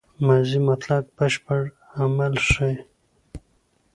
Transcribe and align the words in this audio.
ماضي 0.27 0.57
مطلق 0.69 1.05
بشپړ 1.17 1.61
عمل 2.01 2.33
ښيي. 2.49 2.75